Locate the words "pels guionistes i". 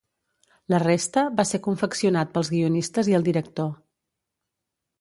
2.39-3.17